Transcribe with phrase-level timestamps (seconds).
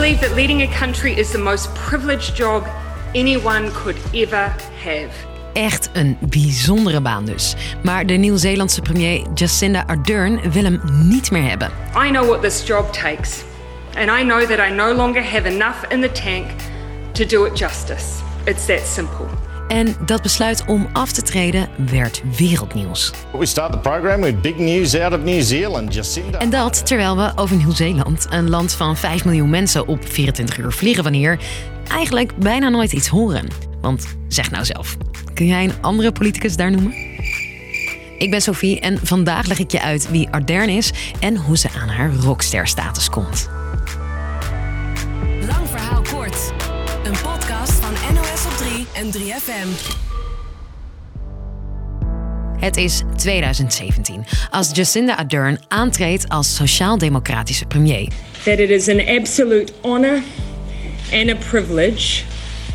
[0.00, 2.64] believe that leading a country is the most privileged job
[3.14, 5.10] anyone could ever have.
[5.52, 7.54] Echt een bijzondere baan dus.
[7.82, 11.70] Maar de Nieuw-Zeelandse premier Jacinda Ardern wil hem niet meer hebben.
[12.06, 13.42] I know what this job takes,
[13.96, 16.46] and I know that I no longer have enough in the tank
[17.12, 18.04] to do it justice.
[18.44, 19.47] It's that simple.
[19.68, 23.12] En dat besluit om af te treden werd wereldnieuws.
[23.38, 25.94] We start the program with big news out of New Zealand.
[25.94, 26.38] Jacinda.
[26.38, 30.72] En dat terwijl we over Nieuw-Zeeland, een land van 5 miljoen mensen op 24 uur
[30.72, 31.38] vliegen van hier,
[31.88, 33.46] eigenlijk bijna nooit iets horen.
[33.80, 34.96] Want zeg nou zelf,
[35.34, 36.94] kun jij een andere politicus daar noemen?
[38.18, 41.68] Ik ben Sophie en vandaag leg ik je uit wie Ardern is en hoe ze
[41.80, 43.48] aan haar rockster-status komt.
[48.98, 49.68] En 3FM.
[52.60, 58.08] Het is 2017 als Jacinda Ardern aantreedt als sociaal-democratische premier.
[58.44, 60.22] That it is an absolute honor
[61.12, 62.22] and a privilege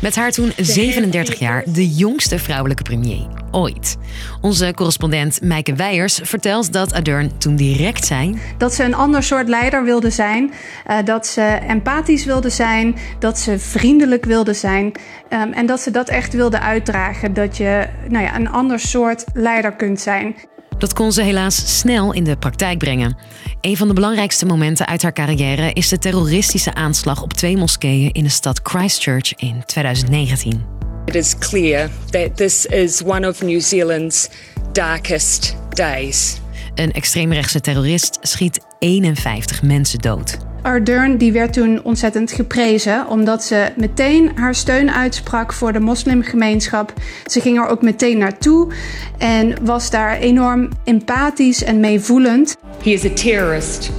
[0.00, 3.96] Met haar toen 37 jaar de jongste vrouwelijke premier ooit.
[4.40, 8.38] Onze correspondent Meike Weijers vertelt dat Ardern toen direct zei...
[8.58, 10.52] Dat ze een ander soort leider wilde zijn.
[10.86, 12.96] eh, dat ze empathisch wilde zijn.
[13.18, 14.92] Dat ze vriendelijk wilde zijn.
[15.28, 17.34] ehm, en dat ze dat echt wilde uitdragen.
[17.34, 20.34] Dat je nou ja, een ander soort leider kunt zijn.
[20.78, 23.16] Dat kon ze helaas snel in de praktijk brengen.
[23.60, 28.12] Een van de belangrijkste momenten uit haar carrière is de terroristische aanslag op twee moskeeën
[28.12, 30.64] in de stad Christchurch in 2019.
[31.04, 34.28] It is clear that this is one of New Zealand's
[34.72, 36.40] darkest days.
[36.74, 40.38] Een extreemrechtse terrorist schiet 51 mensen dood.
[40.64, 43.08] Ardern die werd toen ontzettend geprezen.
[43.08, 46.92] Omdat ze meteen haar steun uitsprak voor de moslimgemeenschap.
[47.26, 48.72] Ze ging er ook meteen naartoe.
[49.18, 52.56] En was daar enorm empathisch en meevoelend.
[52.82, 53.90] He is a terrorist.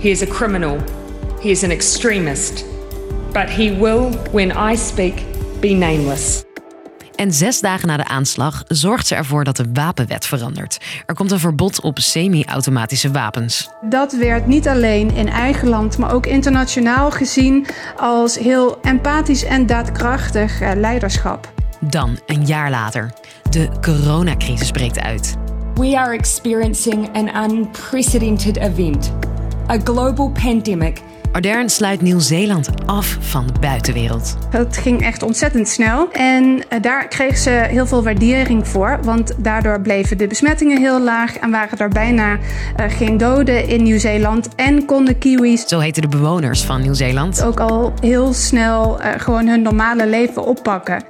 [0.00, 0.76] He is a criminal.
[1.40, 2.64] He is an extremist.
[3.32, 5.14] But he will, when I speak,
[5.60, 6.49] be nameless.
[7.20, 10.78] En zes dagen na de aanslag zorgt ze ervoor dat de wapenwet verandert.
[11.06, 13.68] Er komt een verbod op semi-automatische wapens.
[13.88, 17.66] Dat werd niet alleen in eigen land, maar ook internationaal gezien
[17.96, 21.52] als heel empathisch en daadkrachtig eh, leiderschap.
[21.80, 23.12] Dan, een jaar later,
[23.50, 25.36] de coronacrisis breekt uit.
[25.74, 29.12] We are experiencing an unprecedented event
[29.70, 31.02] a global pandemic.
[31.32, 34.36] Ardern sluit Nieuw-Zeeland af van de buitenwereld.
[34.50, 39.34] Het ging echt ontzettend snel en eh, daar kreeg ze heel veel waardering voor, want
[39.36, 42.38] daardoor bleven de besmettingen heel laag en waren er bijna
[42.76, 47.42] eh, geen doden in Nieuw-Zeeland en konden Kiwis Zo heten de bewoners van Nieuw-Zeeland.
[47.44, 51.04] ook al heel snel eh, gewoon hun normale leven oppakken.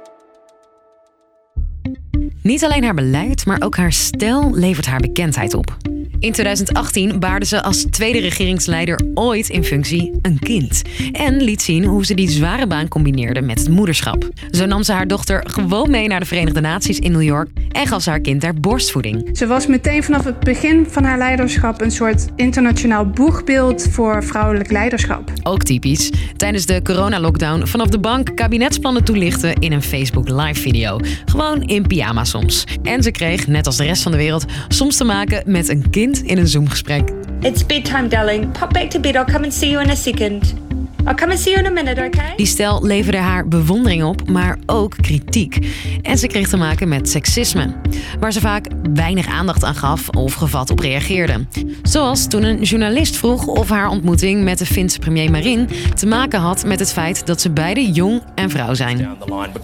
[2.43, 5.77] Niet alleen haar beleid, maar ook haar stijl levert haar bekendheid op.
[6.21, 10.81] In 2018 baarde ze als tweede regeringsleider ooit in functie een kind.
[11.11, 14.29] En liet zien hoe ze die zware baan combineerde met het moederschap.
[14.51, 17.87] Zo nam ze haar dochter gewoon mee naar de Verenigde Naties in New York en
[17.87, 19.37] gaf ze haar kind daar borstvoeding.
[19.37, 24.71] Ze was meteen vanaf het begin van haar leiderschap een soort internationaal boegbeeld voor vrouwelijk
[24.71, 25.31] leiderschap.
[25.43, 26.11] Ook typisch.
[26.35, 30.99] Tijdens de coronalockdown vanaf de bank kabinetsplannen toelichten in een Facebook live video.
[31.25, 32.63] Gewoon in pyjama soms.
[32.83, 35.89] En ze kreeg, net als de rest van de wereld, soms te maken met een
[35.89, 37.09] kind in een Zoom-gesprek.
[37.39, 38.51] It's bedtime, darling.
[38.51, 39.15] Pop back to bed.
[39.15, 40.70] I'll come and see you in a second.
[41.05, 42.35] I'll come and see you in a minute, okay?
[42.35, 45.57] Die stijl leverde haar bewondering op, maar ook kritiek.
[46.01, 47.73] En ze kreeg te maken met seksisme,
[48.19, 51.45] waar ze vaak weinig aandacht aan gaf of gevat op reageerde.
[51.83, 56.39] Zoals toen een journalist vroeg of haar ontmoeting met de Finse premier Marin te maken
[56.39, 59.17] had met het feit dat ze beide jong en vrouw zijn.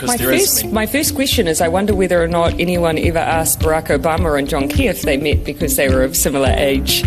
[0.06, 3.90] My first, my first question is I wonder whether or not anyone ever asked Barack
[3.90, 7.04] Obama and John Key if they met because they were of similar age.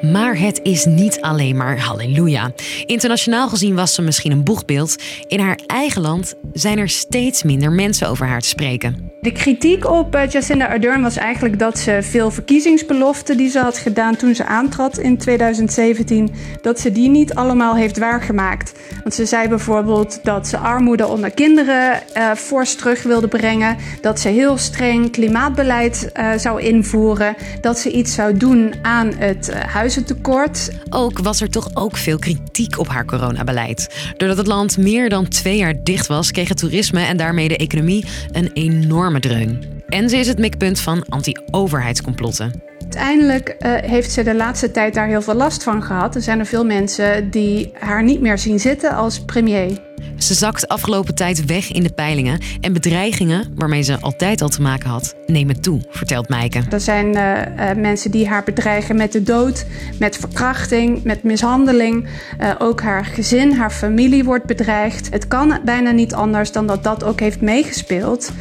[0.00, 2.52] Maar het is niet alleen maar halleluja.
[2.86, 4.96] Internationaal gezien was ze misschien een boegbeeld.
[5.26, 9.10] In haar eigen land zijn er steeds minder mensen over haar te spreken.
[9.20, 13.78] De kritiek op eh, Jacinda Ardern was eigenlijk dat ze veel verkiezingsbeloften die ze had
[13.78, 16.30] gedaan toen ze aantrad in 2017,
[16.62, 18.72] dat ze die niet allemaal heeft waargemaakt.
[19.02, 24.20] Want ze zei bijvoorbeeld dat ze armoede onder kinderen eh, fors terug wilde brengen, dat
[24.20, 29.60] ze heel streng klimaatbeleid eh, zou invoeren, dat ze iets zou doen aan het eh,
[29.86, 30.70] huizentekort.
[30.90, 34.12] Ook was er toch ook veel kritiek op haar coronabeleid.
[34.16, 37.56] Doordat het land meer dan twee jaar dicht was, kreeg het toerisme en daarmee de
[37.56, 39.82] economie een enorme dreun.
[39.88, 42.62] En ze is het mikpunt van anti-overheidscomplotten.
[42.78, 46.14] Uiteindelijk eh, heeft ze de laatste tijd daar heel veel last van gehad.
[46.14, 49.85] Er zijn er veel mensen die haar niet meer zien zitten als premier.
[50.18, 54.62] Ze zakt afgelopen tijd weg in de peilingen en bedreigingen, waarmee ze altijd al te
[54.62, 56.62] maken had, nemen toe, vertelt Meike.
[56.70, 59.66] Er zijn uh, mensen die haar bedreigen met de dood,
[59.98, 62.08] met verkrachting, met mishandeling.
[62.40, 65.10] Uh, ook haar gezin, haar familie wordt bedreigd.
[65.10, 68.32] Het kan bijna niet anders dan dat dat ook heeft meegespeeld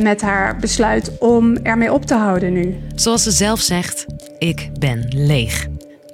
[0.00, 2.76] met haar besluit om ermee op te houden nu.
[2.94, 4.06] Zoals ze zelf zegt,
[4.38, 5.66] ik ben leeg.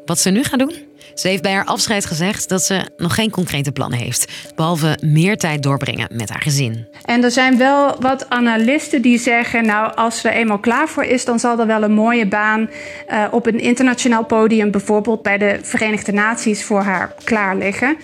[0.05, 0.86] Wat ze nu gaat doen?
[1.19, 5.37] Ze heeft bij haar afscheid gezegd dat ze nog geen concrete plannen heeft, behalve meer
[5.37, 6.87] tijd doorbrengen met haar gezin.
[7.05, 11.05] En er zijn wel wat analisten die zeggen: Nou, als ze er eenmaal klaar voor
[11.05, 12.71] is, dan zal er wel een mooie baan
[13.09, 17.97] uh, op een internationaal podium, bijvoorbeeld bij de Verenigde Naties, voor haar klaar liggen.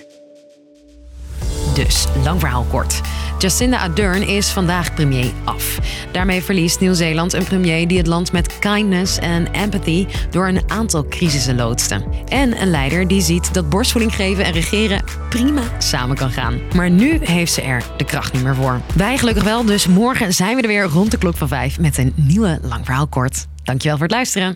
[1.75, 3.01] Dus, lang verhaal kort.
[3.43, 5.79] Jacinda Ardern is vandaag premier af.
[6.13, 11.07] Daarmee verliest Nieuw-Zeeland een premier die het land met kindness en empathy door een aantal
[11.09, 12.05] crisissen loodste.
[12.29, 16.61] En een leider die ziet dat borstvoeding geven en regeren prima samen kan gaan.
[16.75, 18.81] Maar nu heeft ze er de kracht niet meer voor.
[18.95, 21.99] Wij gelukkig wel, dus morgen zijn we er weer rond de klok van vijf met
[21.99, 23.47] een nieuwe lang verhaal kort.
[23.63, 24.51] Dankjewel voor het luisteren.